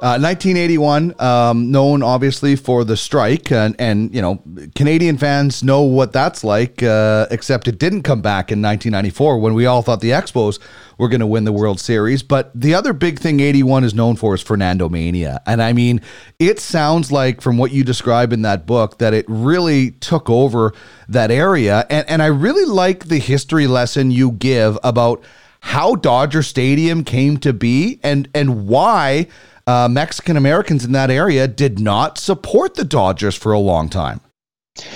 [0.00, 4.40] Uh, 1981, um, known obviously for the strike, and, and you know
[4.76, 6.84] Canadian fans know what that's like.
[6.84, 10.60] Uh, except it didn't come back in 1994 when we all thought the Expos
[10.98, 12.22] were going to win the World Series.
[12.22, 16.00] But the other big thing 81 is known for is Fernando Mania, and I mean,
[16.38, 20.72] it sounds like from what you describe in that book that it really took over
[21.08, 25.24] that area, and and I really like the history lesson you give about
[25.60, 29.26] how Dodger Stadium came to be and and why
[29.68, 34.22] uh, Mexican Americans in that area did not support the Dodgers for a long time.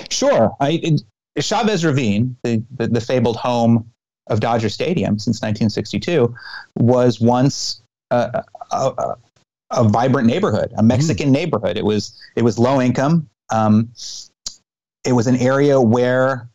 [0.09, 0.55] Sure.
[0.59, 0.97] I,
[1.39, 3.91] Chavez Ravine, the, the, the, fabled home
[4.27, 6.33] of Dodger Stadium since 1962,
[6.75, 9.15] was once a, a,
[9.69, 11.33] a vibrant neighborhood, a Mexican mm.
[11.33, 11.77] neighborhood.
[11.77, 13.29] It was it was low income.
[13.51, 13.89] Um,
[15.05, 16.49] it was an area where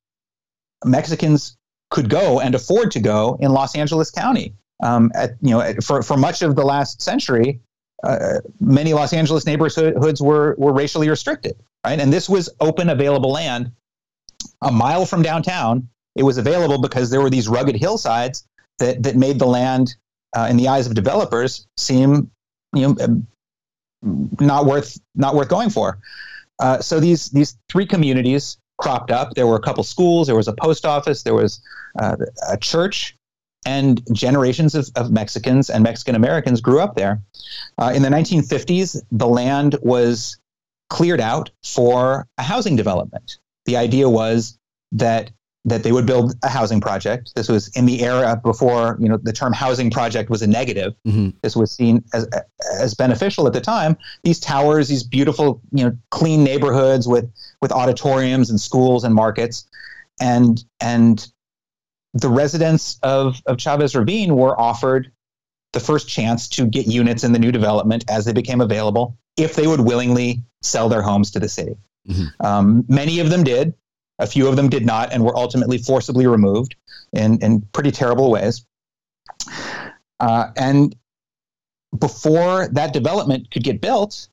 [0.84, 1.56] Mexicans
[1.90, 4.54] could go and afford to go in Los Angeles County.
[4.82, 7.60] Um, at, you know, for, for much of the last century,
[8.04, 11.98] uh, many Los Angeles neighborhoods were were racially restricted, right?
[11.98, 13.72] And this was open, available land
[14.62, 15.88] a mile from downtown.
[16.16, 18.46] It was available because there were these rugged hillsides
[18.78, 19.94] that that made the land,
[20.36, 22.30] uh, in the eyes of developers, seem
[22.74, 23.26] you know um,
[24.40, 25.98] not worth not worth going for.
[26.58, 29.34] Uh, so these these three communities cropped up.
[29.34, 30.26] There were a couple schools.
[30.26, 31.22] There was a post office.
[31.22, 31.60] There was
[32.00, 32.16] uh,
[32.48, 33.16] a church
[33.66, 37.20] and generations of, of, Mexicans and Mexican Americans grew up there.
[37.76, 40.38] Uh, in the 1950s, the land was
[40.88, 43.38] cleared out for a housing development.
[43.66, 44.58] The idea was
[44.92, 45.30] that
[45.64, 47.32] that they would build a housing project.
[47.34, 50.94] This was in the era before you know the term housing project was a negative.
[51.06, 51.30] Mm-hmm.
[51.42, 52.28] This was seen as
[52.80, 53.96] as beneficial at the time.
[54.22, 57.30] These towers, these beautiful you know clean neighborhoods with
[57.60, 59.66] with auditoriums and schools and markets,
[60.20, 61.30] and and
[62.14, 65.12] the residents of, of Chavez Ravine were offered
[65.72, 69.54] the first chance to get units in the new development as they became available if
[69.54, 71.76] they would willingly sell their homes to the city.
[72.08, 72.46] Mm-hmm.
[72.46, 73.74] Um, many of them did.
[74.18, 76.74] A few of them did not and were ultimately forcibly removed
[77.12, 78.64] in, in pretty terrible ways.
[80.18, 80.96] Uh, and
[81.96, 84.28] before that development could get built,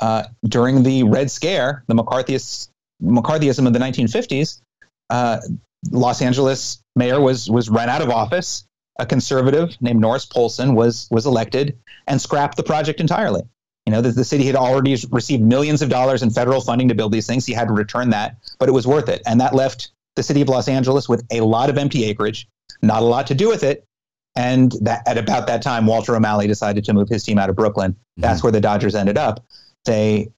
[0.00, 2.68] uh, during the Red Scare, the McCarthyist,
[3.02, 4.60] McCarthyism of the 1950s,
[5.08, 5.40] uh,
[5.90, 8.64] Los Angeles mayor was was run out of office.
[8.98, 13.42] A conservative named Norris Poulson was was elected and scrapped the project entirely.
[13.86, 16.94] You know, the, the city had already received millions of dollars in federal funding to
[16.94, 17.44] build these things.
[17.44, 19.20] He had to return that, but it was worth it.
[19.26, 22.48] And that left the city of Los Angeles with a lot of empty acreage,
[22.80, 23.84] not a lot to do with it.
[24.36, 27.56] And that at about that time, Walter O'Malley decided to move his team out of
[27.56, 27.92] Brooklyn.
[27.92, 28.22] Mm-hmm.
[28.22, 29.44] That's where the Dodgers ended up.
[29.84, 30.32] They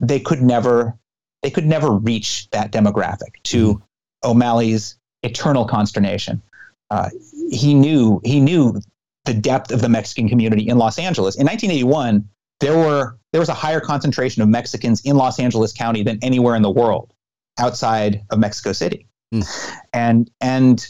[0.00, 0.98] they could never
[1.42, 4.30] they could never reach that demographic to mm-hmm.
[4.30, 6.42] O'Malley's eternal consternation.
[6.90, 7.08] Uh,
[7.50, 8.80] he knew he knew
[9.24, 11.36] the depth of the Mexican community in Los Angeles.
[11.36, 12.28] In 1981,
[12.60, 16.54] there were there was a higher concentration of Mexicans in Los Angeles County than anywhere
[16.54, 17.12] in the world
[17.58, 19.46] outside of Mexico City, mm.
[19.92, 20.86] and and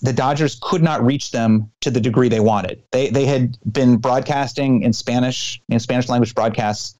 [0.00, 2.82] the Dodgers could not reach them to the degree they wanted.
[2.92, 6.98] They they had been broadcasting in Spanish in Spanish language broadcasts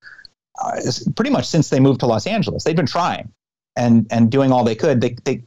[0.63, 0.81] uh,
[1.15, 2.65] pretty much since they moved to Los Angeles.
[2.65, 3.33] They'd been trying
[3.77, 5.01] and and doing all they could.
[5.01, 5.45] They they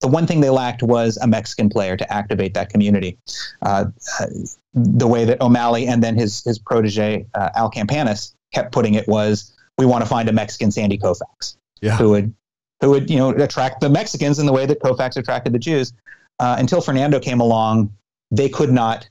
[0.00, 3.18] the one thing they lacked was a Mexican player to activate that community.
[3.62, 3.86] Uh,
[4.20, 4.26] uh,
[4.74, 9.08] the way that O'Malley and then his his protege uh, Al Campanis kept putting it
[9.08, 11.96] was, we want to find a Mexican Sandy Koufax yeah.
[11.96, 12.34] who would
[12.80, 15.92] who would you know attract the Mexicans in the way that Koufax attracted the Jews.
[16.38, 17.92] Uh, until Fernando came along,
[18.30, 19.08] they could not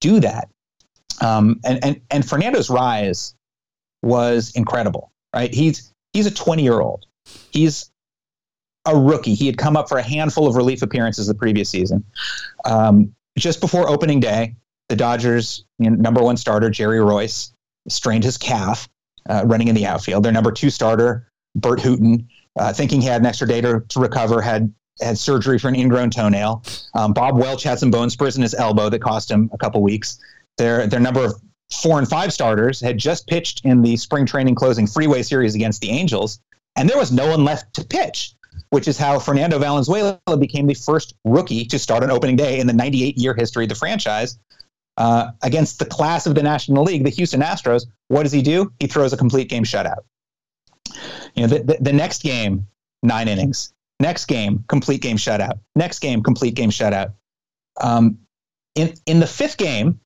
[0.00, 0.48] do that.
[1.20, 3.34] Um, and and and Fernando's rise
[4.02, 5.12] was incredible.
[5.34, 5.52] Right?
[5.52, 7.06] He's he's a 20 year old.
[7.50, 7.90] He's
[8.86, 9.34] a rookie.
[9.34, 12.04] He had come up for a handful of relief appearances the previous season.
[12.64, 14.54] Um, just before opening day,
[14.88, 17.52] the Dodgers' you know, number one starter, Jerry Reuss,
[17.88, 18.88] strained his calf
[19.28, 20.24] uh, running in the outfield.
[20.24, 22.26] Their number two starter, Burt Hooton,
[22.56, 25.74] uh, thinking he had an extra day to, to, recover, had had surgery for an
[25.74, 26.62] ingrown toenail.
[26.94, 29.82] Um, Bob Welch had some bone spurs in his elbow that cost him a couple
[29.82, 30.18] weeks.
[30.56, 31.34] Their their number of
[31.82, 35.80] four and five starters had just pitched in the spring training closing freeway series against
[35.80, 36.38] the Angels,
[36.76, 38.36] and there was no one left to pitch
[38.74, 42.66] which is how Fernando Valenzuela became the first rookie to start on opening day in
[42.66, 44.36] the 98 year history of the franchise.
[44.96, 48.72] Uh, against the class of the National League, the Houston Astros, what does he do?
[48.80, 50.00] He throws a complete game shutout.
[51.34, 52.66] You know, the, the, the next game,
[53.04, 53.72] nine innings.
[54.00, 55.60] Next game, complete game shutout.
[55.76, 57.12] Next game, complete game shutout.
[57.80, 58.18] Um,
[58.74, 60.00] in in the fifth game,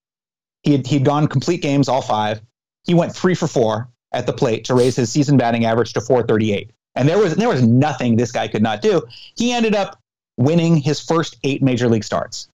[0.63, 2.43] he had, he'd gone complete games, all five.
[2.85, 6.01] He went three for four, at the plate to raise his season batting average to
[6.01, 6.71] 438.
[6.99, 9.03] And there was there was nothing this guy could not do.
[9.37, 10.01] He ended up
[10.37, 12.49] winning his first eight major league starts,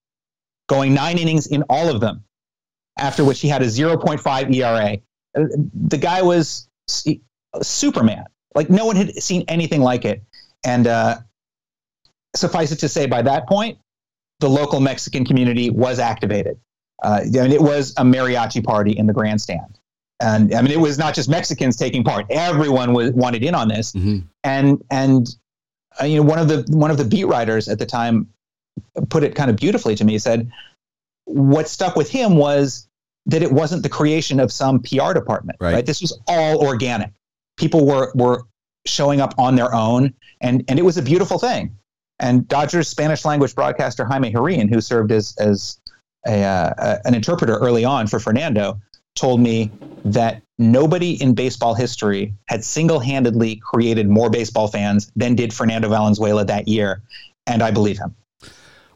[0.69, 2.23] going nine innings in all of them.
[2.97, 4.97] After which he had a 0.5 ERA.
[5.33, 6.69] The guy was
[7.61, 8.25] Superman.
[8.53, 10.23] Like no one had seen anything like it.
[10.63, 11.17] And uh,
[12.35, 13.79] suffice it to say, by that point,
[14.39, 16.57] the local Mexican community was activated.
[17.03, 19.79] Uh, it was a mariachi party in the grandstand.
[20.19, 23.67] And I mean, it was not just Mexicans taking part; everyone was wanted in on
[23.67, 23.91] this.
[23.91, 24.19] Mm-hmm.
[24.43, 25.27] And and
[26.01, 28.27] uh, you know, one of the one of the beat writers at the time
[29.09, 30.17] put it kind of beautifully to me.
[30.17, 30.49] Said,
[31.25, 32.87] "What stuck with him was
[33.25, 35.57] that it wasn't the creation of some PR department.
[35.59, 35.73] Right.
[35.75, 35.85] right?
[35.85, 37.11] This was all organic.
[37.57, 38.43] People were were
[38.85, 41.77] showing up on their own, and and it was a beautiful thing.
[42.19, 45.79] And Dodgers Spanish language broadcaster Jaime Jarrín, who served as as
[46.27, 48.79] a, uh, an interpreter early on for Fernando,
[49.15, 49.71] told me
[50.03, 55.89] that nobody in baseball history had single handedly created more baseball fans than did Fernando
[55.89, 57.01] Valenzuela that year.
[57.47, 58.15] And I believe him.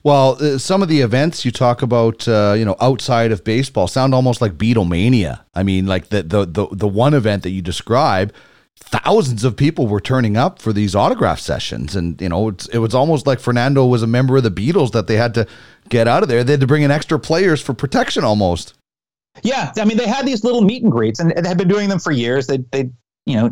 [0.04, 3.88] Well, uh, some of the events you talk about, uh, you know, outside of baseball
[3.88, 5.42] sound almost like Beatlemania.
[5.54, 8.34] I mean, like the, the the the one event that you describe,
[8.78, 12.96] thousands of people were turning up for these autograph sessions, and you know, it was
[12.96, 15.46] almost like Fernando was a member of the Beatles that they had to
[15.90, 16.46] get out of there.
[16.46, 18.79] They had to bring in extra players for protection, almost.
[19.44, 21.90] Yeah, I mean, they had these little meet and greets, and they had been doing
[21.90, 22.48] them for years.
[22.48, 22.90] They, they,
[23.26, 23.52] you know,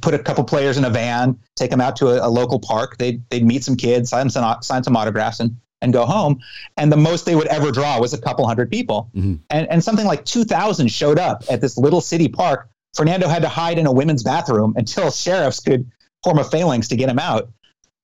[0.00, 2.98] put a couple players in a van, take them out to a, a local park.
[2.98, 6.40] They'd, they'd meet some kids, sign some, sign some autographs, and and go home.
[6.76, 9.10] And the most they would ever draw was a couple hundred people.
[9.14, 9.36] Mm-hmm.
[9.50, 12.68] And, and something like 2,000 showed up at this little city park.
[12.94, 15.90] Fernando had to hide in a women's bathroom until sheriffs could
[16.24, 17.50] form a phalanx to get him out.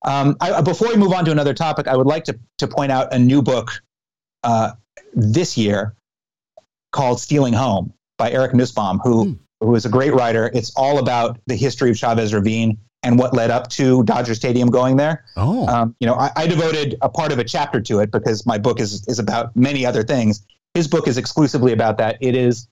[0.05, 2.93] Um, I, before we move on to another topic, I would like to, to point
[2.93, 3.71] out a new book
[4.45, 4.73] uh,
[5.15, 5.97] this year
[6.95, 9.39] called Stealing Home by Eric Nusbaum, who, mm.
[9.61, 10.51] who is a great writer.
[10.55, 14.71] It's all about the history of Chavez Ravine and what led up to Dodger Stadium
[14.71, 15.25] going there.
[15.37, 18.47] Oh, um, you know, I, I, devoted a part of a chapter to it because
[18.47, 20.47] my book is is about many other things.
[20.73, 22.17] His book is exclusively about that.
[22.21, 22.67] It is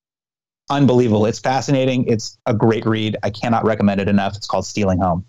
[0.71, 1.27] unbelievable.
[1.27, 2.07] It's fascinating.
[2.07, 3.17] It's a great read.
[3.23, 4.37] I cannot recommend it enough.
[4.37, 5.27] It's called Stealing Home.